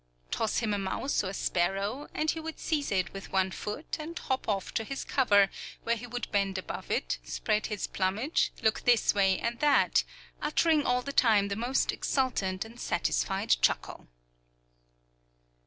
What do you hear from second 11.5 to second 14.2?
most exultant and satisfied chuckle.